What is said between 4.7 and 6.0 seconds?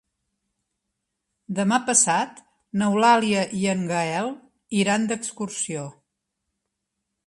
iran d'excursió.